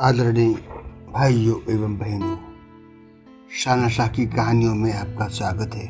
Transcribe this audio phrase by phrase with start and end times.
[0.00, 0.52] आदरणीय
[1.12, 2.36] भाइयों एवं बहनों
[3.56, 5.88] शाना शाह की कहानियों में आपका स्वागत है।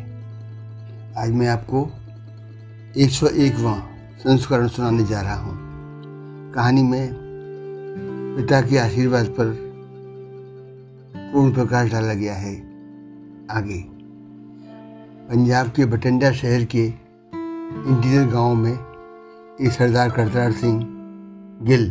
[1.18, 1.82] आज मैं आपको
[2.96, 3.74] एक सौ एकवा
[4.18, 5.54] संस्करण सुनाने जा रहा हूँ।
[6.52, 7.08] कहानी में
[8.36, 9.54] पिता के आशीर्वाद पर
[11.16, 12.56] पूर्ण प्रकाश डाला गया है।
[13.50, 13.78] आगे,
[15.30, 20.82] पंजाब के बठिंडा शहर के इंटीरियर गाँव में एक सरदार करतार सिंह
[21.62, 21.90] गिल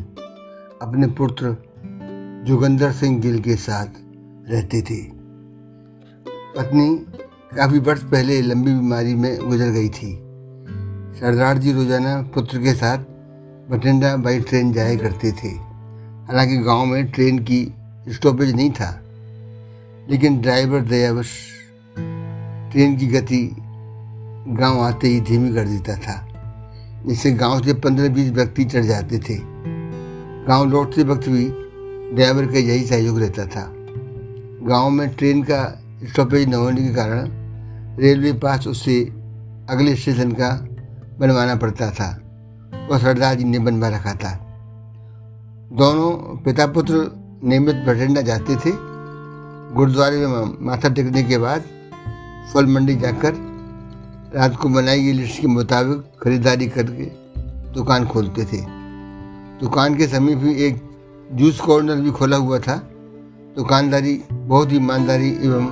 [0.82, 1.56] अपने पुत्र
[2.50, 3.88] जोगंदर सिंह गिल के साथ
[4.50, 4.96] रहते थे।
[6.56, 6.88] पत्नी
[7.52, 10.10] काफ़ी वर्ष पहले लंबी बीमारी में गुजर गई थी।
[11.20, 13.06] सरदार जी रोज़ाना पुत्र के साथ
[13.70, 17.62] बठिंडा बाई ट्रेन जाया करते थे। हालाँकि गाँव में ट्रेन की
[18.10, 18.90] स्टॉपेज नहीं था,
[20.10, 21.38] लेकिन ड्राइवर दयावश
[22.72, 23.46] ट्रेन की गति
[24.60, 26.20] गाँव आते ही धीमी कर देता था,
[27.08, 29.40] जिससे गाँव से पंद्रह बीस व्यक्ति चढ़ जाते थे।
[30.48, 31.48] गाँव लौटते वक्त भी
[32.14, 33.66] ड्राइवर का यही सहयोग रहता था।
[34.68, 37.30] गाँव में ट्रेन का स्टॉपेज न होने के कारण
[38.00, 39.02] रेलवे पास उससे
[39.70, 40.50] अगले स्टेशन का
[41.20, 42.10] बनवाना पड़ता था
[42.92, 44.32] वह सरदार जी ने बनवा रखा था।
[45.74, 47.06] दोनों पिता पुत्र
[47.44, 48.72] नियमित बठिंडा जाते थे।
[49.76, 51.64] गुरुद्वारे में, माथा टेकने के बाद
[52.54, 53.34] फल मंडी जाकर
[54.36, 57.06] रात को बनाई गई लिस्ट के मुताबिक खरीदारी करके
[57.74, 58.62] दुकान खोलते थे।
[59.62, 60.89] दुकान के समीप ही एक
[61.30, 62.76] जूस कॉर्नर भी खोला हुआ था।
[63.56, 65.66] दुकानदारी, बहुत ही ईमानदारी एवं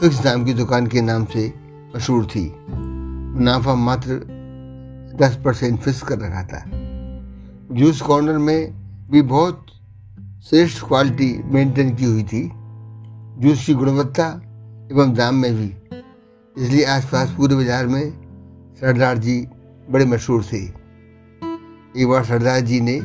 [0.00, 1.52] फिक्स दाम की दुकान के नाम से
[1.96, 4.20] मशहूर थी। मुनाफा मात्र
[5.20, 6.62] दस परसेंट फिक्स कर रखा था।
[7.72, 8.72] जूस कॉर्नर में
[9.10, 9.66] भी बहुत
[10.44, 12.50] श्रेष्ठ क्वालिटी मेंटेन की हुई थी।
[13.38, 14.28] जूस की गुणवत्ता
[14.92, 15.72] एवं दाम में भी।
[16.56, 18.10] इसलिए आसपास पूरे बाज़ार में
[18.80, 19.40] सरदार जी
[19.88, 20.64] बड़े मशहूर थे।
[21.96, 23.00] एक बार सरदार जी ने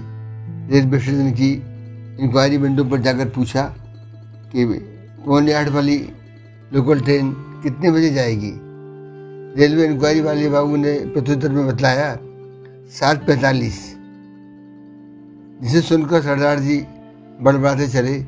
[0.69, 1.72] रेलवे स्टेशन की
[2.19, 3.63] इंक्वायरी विंडो पर जाकर पूछा
[4.51, 4.65] कि
[5.25, 5.97] पौने आठ वाली
[6.73, 7.31] लोकल ट्रेन
[7.63, 8.51] कितने बजे जाएगी?
[9.57, 12.17] रेलवे इंक्वायरी वाले बाबू ने प्रत्युत्तर में बतलाया,
[12.91, 13.95] सात पैंतालीस।
[15.61, 16.77] जिसे सुनकर सरदार जी
[17.41, 18.19] बड़बड़ाते चले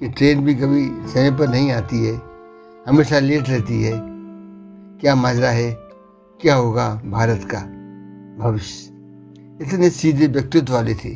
[0.00, 2.20] कि ट्रेन भी कभी समय पर नहीं आती है,
[2.88, 3.92] हमेशा लेट रहती है।
[5.00, 5.72] क्या माजरा है?
[6.40, 7.60] क्या होगा भारत का
[8.38, 8.90] भविष्य?
[9.60, 11.14] इतने सीधे व्यक्तित्व वाले थे।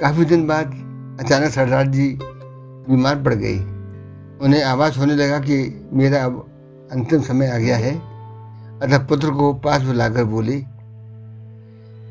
[0.00, 0.85] काफ़ी दिन बाद
[1.20, 2.18] अचानक सरदार जी
[2.88, 3.58] बीमार पड़ गई
[4.38, 6.46] उन्हें आवाज़ होने लगा कि मेरा अब
[6.92, 7.94] अंतिम समय आ गया है।
[8.80, 10.64] अतः पुत्र को पास बुलाकर बोली।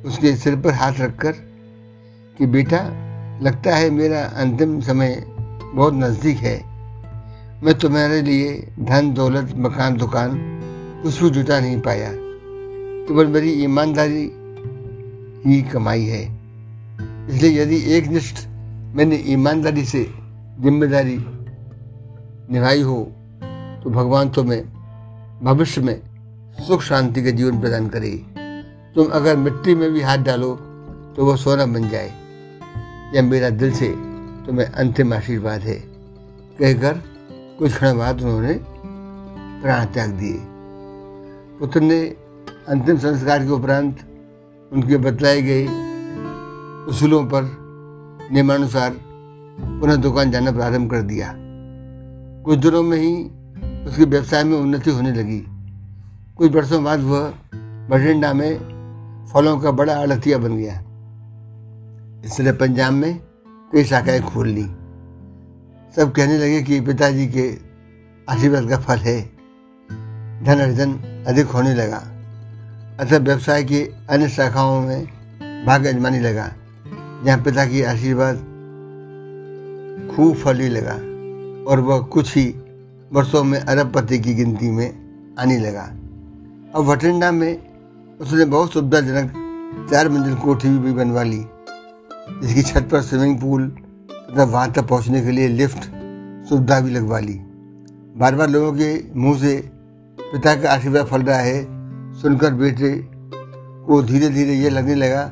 [0.05, 1.31] उसके सिर पर हाथ रखकर
[2.37, 2.77] कि बेटा,
[3.41, 5.23] लगता है मेरा अंतिम समय
[5.73, 6.63] बहुत नज़दीक है।
[7.63, 10.59] मैं तुम्हारे लिए धन, दौलत, मकान, दुकान
[11.03, 12.11] कुछ भी जुटा नहीं पाया।
[13.07, 14.31] केवल मेरी ईमानदारी
[15.49, 16.39] ही कमाई है।
[17.29, 18.47] इसलिए यदि एक निष्ठ
[18.95, 20.03] मैंने ईमानदारी से
[20.61, 21.17] ज़िम्मेदारी
[22.51, 22.97] निभाई हो
[23.83, 24.61] तो भगवान तुम्हें
[25.43, 25.99] भविष्य में
[26.57, 28.11] सुख शांति का जीवन प्रदान करे।
[28.95, 30.53] तुम अगर मिट्टी में भी हाथ डालो
[31.15, 32.13] तो वह सोना बन जाए।
[33.15, 33.87] यह मेरा दिल से
[34.45, 35.75] तुम्हें अंतिम आशीर्वाद है।
[36.59, 37.01] कहकर
[37.59, 38.53] कुछ क्षण बाद उन्होंने
[39.61, 40.39] प्राण त्याग दिए।
[41.59, 41.99] पुत्र ने
[42.69, 43.99] अंतिम संस्कार के उपरांत
[44.71, 45.65] उनके बतलाए गए
[46.89, 47.64] उसूलों पर
[48.31, 48.91] नियमानुसार
[49.59, 51.33] पुनः दुकान जाना प्रारंभ कर दिया।
[52.45, 53.23] कुछ दिनों में ही
[53.85, 55.45] उसके व्यवसाय में उन्नति होने लगी।
[56.37, 57.33] कुछ वर्षों बाद वह
[57.89, 58.55] बठिंडा में
[59.33, 60.81] फलों का बड़ा आड़तिया बन गया।
[62.25, 63.19] इसलिए पंजाब में
[63.73, 64.65] कई शाखाएँ खोल ली।
[65.95, 67.57] सब कहने लगे कि पिताजी के
[68.29, 69.21] आशीर्वाद का फल है।
[70.43, 70.93] धन अर्जन
[71.27, 71.97] अधिक होने लगा।
[72.99, 75.05] अतः व्यवसाय की अन्य शाखाओं में
[75.65, 76.53] भाग अजमाने लगा।
[77.23, 78.35] जहाँ पिता की आशीर्वाद
[80.15, 80.93] खूब फलने लगा
[81.71, 82.45] और वह कुछ ही
[83.11, 84.87] वर्षों में अरबपति की गिनती में
[85.39, 85.83] आने लगा।
[86.75, 87.57] अब भटिंडा में
[88.19, 89.31] उसने बहुत सुविधाजनक
[89.91, 91.45] चार मंजिल कोठी भी बनवा ली,
[92.41, 93.67] जिसकी छत पर स्विमिंग पूल
[94.11, 95.89] तथा वहाँ तक पहुँचने के लिए लिफ्ट
[96.49, 97.39] सुविधा भी लगवा ली।
[98.17, 99.57] बार बार लोगों के मुँह से
[100.19, 101.63] पिता का आशीर्वाद फल रहा है,
[102.21, 102.91] सुनकर बेटे
[103.87, 105.23] को धीरे धीरे ये लगने लगा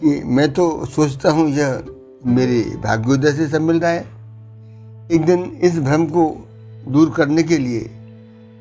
[0.00, 1.82] कि मैं तो सोचता हूँ यह
[2.26, 4.00] मेरे भाग्योदय से सब मिल रहा है
[5.12, 6.46] एक दिन इस भ्रम को
[6.88, 7.90] दूर करने के लिए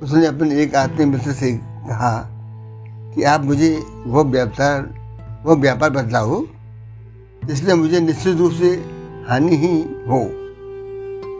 [0.03, 2.29] उसने अपने एक आत्मीय मित्र से कहा
[3.15, 4.89] कि आप मुझे वह व्यापार
[5.45, 6.45] वह व्यापार बदलाओ
[7.51, 8.69] इसलिए मुझे निश्चित रूप से
[9.29, 10.23] हानि ही हो।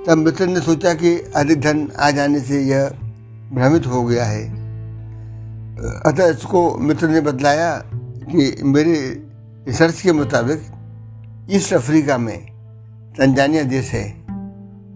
[0.08, 2.90] तब मित्र ने सोचा कि अधिक धन आ जाने से यह
[3.54, 4.44] भ्रमित हो गया है।
[6.06, 7.78] अतः इसको मित्र ने बतलाया
[8.32, 9.27] कि मेरे
[9.68, 10.62] रिसर्च के मुताबिक
[11.52, 12.46] ईस्ट अफ्रीका में
[13.18, 14.10] तंजानिया देश है।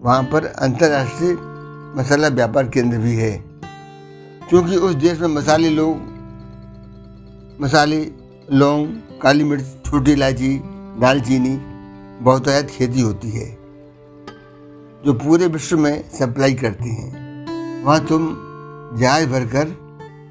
[0.02, 1.32] वहाँ पर अंतर्राष्ट्रीय
[1.96, 3.44] मसाला व्यापार केंद्र भी है।
[4.48, 5.96] क्योंकि उस देश में मसाले लोग,
[7.60, 8.12] मसाले,
[8.52, 8.86] लौंग,
[9.22, 10.62] काली मिर्च, छोटी इलायची,
[11.00, 11.58] दालचीनी,
[12.24, 13.58] बहुतायत खेती होती है,
[15.04, 17.12] जो पूरे विश्व में सप्लाई करती हैं।
[17.84, 18.36] वहाँ तुम
[18.96, 19.76] जहाज़ भरकर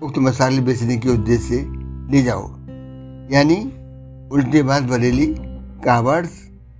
[0.04, 1.66] उक्त मसाले बेचने के उद्देश्य से
[2.12, 2.48] ले जाओ।
[3.32, 3.74] यानी
[4.31, 5.25] उल्टे बात बरेली
[5.86, 6.30] कहावत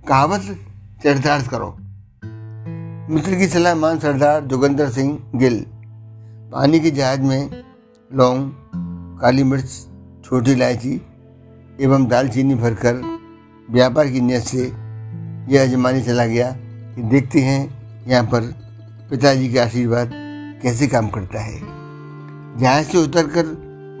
[0.08, 0.40] कहावत
[1.04, 1.66] चरितार्थ करो।
[3.14, 5.66] मित्र की सलाह मान सरदार जोगेंद्र सिंह गिल।
[6.52, 7.62] पानी के जहाज़ में
[8.14, 8.50] लौंग,
[9.20, 9.86] काली मिर्च,
[10.24, 10.94] छोटी इलायची
[11.80, 13.02] एवं दालचीनी भरकर
[13.70, 14.64] व्यापार की नीयत से
[15.54, 16.50] यह अजमाने चला गया
[16.96, 17.62] कि देखते हैं
[18.08, 18.52] यहाँ पर
[19.10, 20.10] पिताजी का आशीर्वाद
[20.62, 21.60] कैसे काम करता है।
[22.58, 23.44] जहाज़ से उतरकर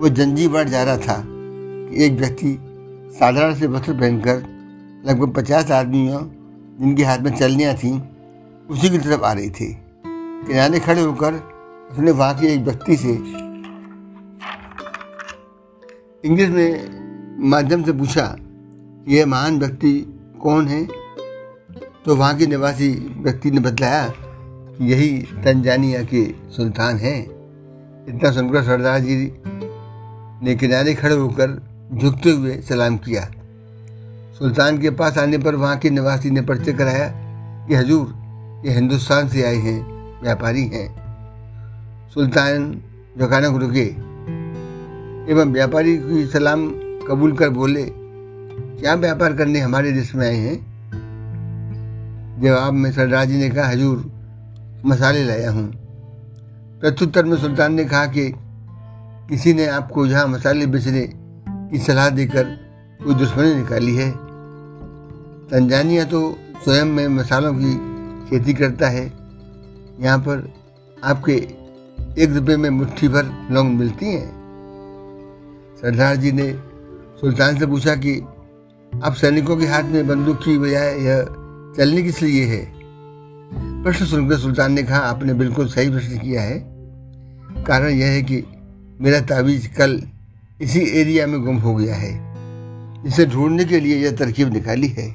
[0.02, 2.58] वो जंजी बाढ़ जा रहा था कि एक व्यक्ति
[3.12, 4.36] साधारण से वस्त्र पहनकर
[5.06, 6.20] लगभग पचास आदमियों,
[6.80, 8.00] जिनके हाथ में चलनियाँ थीं,
[8.70, 11.34] उसी की तरफ़ आ रही थी। किनारे खड़े होकर
[11.92, 13.12] उसने वहाँ के एक व्यक्ति से
[16.24, 17.02] इंग्लिश में
[17.48, 20.88] माध्यम से पूछा कि यह महान व्यक्ति कौन है?
[22.04, 27.22] तो वहाँ के निवासी व्यक्ति ने बताया कि यही तंजानिया के सुल्तान हैं।
[28.08, 29.32] इतना सुनकर सरदार जी
[30.46, 33.32] ने किनारे खड़े होकर झुकते हुए सलाम किया।
[34.38, 37.12] सुल्तान के पास आने पर वहाँ के निवासी ने परिचय कराया
[37.66, 38.14] कि, हजूर,
[38.66, 39.86] ये हिंदुस्तान से आए हैं,
[40.22, 41.02] व्यापारी हैं।
[42.14, 42.82] सुल्तान
[43.18, 44.12] जकानक रुके।
[45.32, 46.70] एवं व्यापारी की सलाम
[47.08, 47.86] कबूल कर बोले,
[48.80, 50.72] क्या व्यापार करने हमारे देश में आए हैं?
[52.42, 54.12] जवाब में सरदार जी ने कहा, हजूर,
[54.86, 55.72] मसाले लाया हूँ।
[56.80, 58.34] प्रत्युत्तर में सुल्तान ने कहा कि,
[59.28, 61.21] किसी ने आपको यहाँ मसाले बेचने
[61.72, 62.44] की सलाह देकर
[63.04, 64.10] कोई दुश्मनी निकाली है।
[65.48, 67.72] तंजानिया तो स्वयं में मसालों की
[68.30, 69.12] खेती करता है।
[70.00, 70.54] यहाँ पर
[71.04, 71.32] आपके
[72.22, 74.28] एक रुपये में मुट्ठी भर लौंग मिलती हैं।
[75.82, 76.52] सरदार जी ने
[77.20, 78.20] सुल्तान से पूछा कि
[79.04, 81.24] आप सैनिकों के हाथ में बंदूक की बजाय यह
[81.76, 82.72] चलने किस लिए है?
[83.82, 86.58] प्रश्न सुनकर सुल्तान ने कहा, आपने बिल्कुल सही प्रश्न किया है।
[87.64, 88.44] कारण यह है कि
[89.00, 90.02] मेरा तावीज कल
[90.62, 92.32] इसी एरिया में गुम हो गया है।
[93.06, 95.10] इसे ढूँढने के लिए यह तरकीब निकाली है।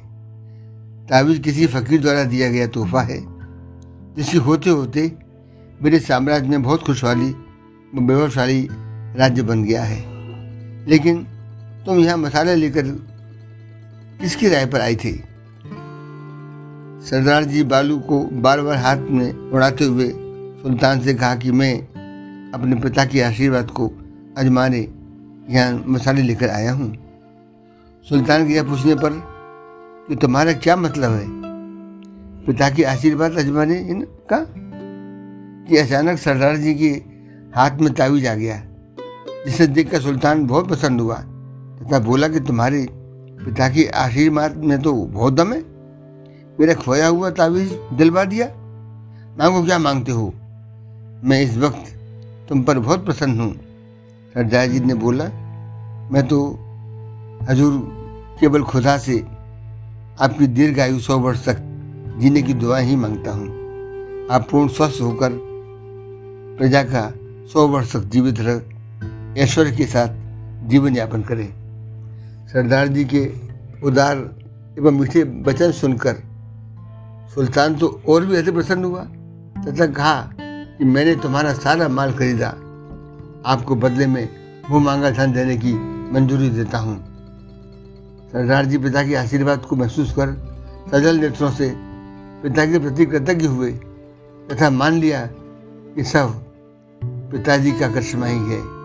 [1.06, 3.20] तावीज किसी फकीर द्वारा दिया गया तोहफा है।
[4.14, 5.12] जिसके होते होते
[5.82, 7.30] मेरे साम्राज्य में बहुत खुशहाली
[7.94, 8.68] वैभवशाली
[9.16, 10.04] राज्य बन गया है।
[10.86, 11.24] लेकिन
[11.86, 12.82] तुम यहाँ मसाले लेकर
[14.20, 15.12] किसकी राय पर आई थी?
[17.06, 20.08] सरदार जी बालू को बार बार हाथ में उड़ाते हुए
[20.62, 21.78] सुल्तान से कहा कि मैं
[22.52, 23.92] अपने पिता के आशीर्वाद को
[24.38, 24.88] अजमाने
[25.48, 26.92] यहाँ मसाले लेकर आया हूँ।
[28.06, 29.12] सुल्तान के यह पूछने पर
[30.08, 31.26] कि तुम्हारा क्या मतलब है?
[32.46, 33.76] पिता की आशीर्वाद अजमाने
[34.32, 34.38] का
[35.68, 36.90] कि अचानक सरदार जी के
[37.56, 38.62] हाथ में तावीज आ गया,
[39.46, 42.86] जिसे देखकर सुल्तान बहुत पसंद हुआ, तथा बोला कि तुम्हारे
[43.44, 45.60] पिता की आशीर्वाद में तो बहुत दम है।
[46.60, 48.46] मेरा खोया हुआ तावीज दिलवा दिया।
[49.38, 50.32] मांगो क्या मांगते हो?
[51.24, 51.92] मैं इस वक्त
[52.48, 53.67] तुम पर बहुत प्रसन्न हूँ।
[54.34, 55.24] सरदार जी ने बोला,
[56.12, 56.38] मैं तो
[57.50, 57.72] हजूर
[58.40, 59.18] केवल खुदा से
[60.20, 61.56] आपकी दीर्घ आयु सौ वर्ष तक
[62.18, 63.48] जीने की दुआ ही माँगता हूँ।
[64.30, 65.30] आप पूर्ण स्वस्थ होकर
[66.58, 67.12] प्रजा का
[67.52, 68.60] सौ वर्ष तक जीवित रह,
[69.42, 70.08] ऐश्वर्य के साथ
[70.68, 71.48] जीवन यापन करें।
[72.48, 73.32] सरदार जी के
[73.84, 74.16] उदार
[74.78, 76.22] एवं मीठे वचन सुनकर
[77.34, 79.04] सुल्तान तो और भी अधिक प्रसन्न हुआ,
[79.66, 82.54] तथा कहा कि, मैंने तुम्हारा सारा माल खरीदा
[83.46, 84.28] आपको बदले में
[84.70, 85.72] वो मांगा धन देने की
[86.12, 87.04] मंजूरी देता हूँ।
[88.32, 90.58] सरदार जी पिता के आशीर्वाद को महसूस कर
[90.90, 91.74] सजल नेत्रों से
[92.42, 93.72] पिता के प्रति कृतज्ञ हुए
[94.50, 95.26] तथा मान लिया
[95.94, 96.44] कि सब
[97.04, 98.78] पिताजी का करिश्मा ही। है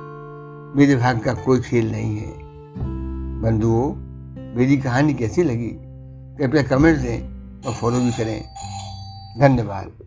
[0.77, 2.33] मेरे भाग का कोई खेल नहीं है।
[3.41, 3.93] बंधुओं,
[4.55, 5.71] मेरी कहानी कैसी लगी?
[6.37, 7.21] कृपया कमेंट दें
[7.67, 8.45] और फॉलो भी करें।
[9.39, 10.02] धन्यवाद।